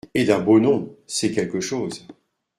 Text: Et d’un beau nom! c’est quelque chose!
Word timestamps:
Et 0.15 0.25
d’un 0.25 0.39
beau 0.39 0.59
nom! 0.59 0.97
c’est 1.05 1.31
quelque 1.31 1.59
chose! 1.59 2.07